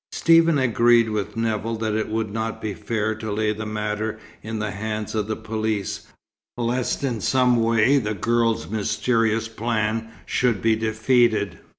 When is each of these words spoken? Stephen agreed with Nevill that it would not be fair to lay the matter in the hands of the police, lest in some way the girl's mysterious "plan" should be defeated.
Stephen 0.11 0.57
agreed 0.57 1.09
with 1.09 1.37
Nevill 1.37 1.75
that 1.75 1.93
it 1.93 2.09
would 2.09 2.31
not 2.33 2.59
be 2.59 2.73
fair 2.73 3.13
to 3.13 3.31
lay 3.31 3.53
the 3.53 3.67
matter 3.67 4.17
in 4.41 4.57
the 4.57 4.71
hands 4.71 5.13
of 5.13 5.27
the 5.27 5.35
police, 5.35 6.07
lest 6.57 7.03
in 7.03 7.21
some 7.21 7.61
way 7.61 7.99
the 7.99 8.15
girl's 8.15 8.67
mysterious 8.67 9.47
"plan" 9.47 10.09
should 10.25 10.59
be 10.59 10.75
defeated. 10.75 11.59